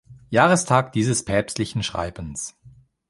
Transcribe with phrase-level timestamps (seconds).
[0.31, 2.57] Jahrestag dieses päpstlichen Schreibens.